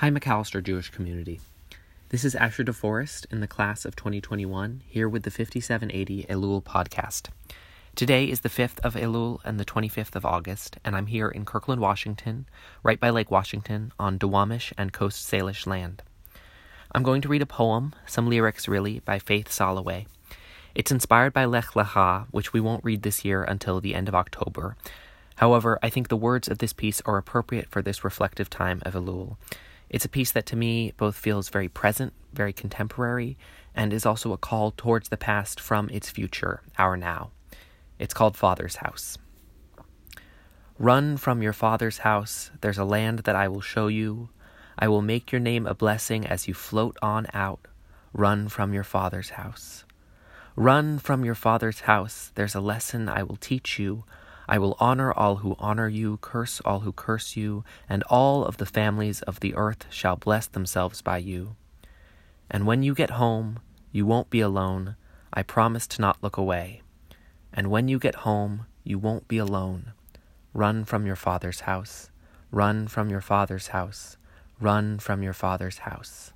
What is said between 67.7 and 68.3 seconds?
when you get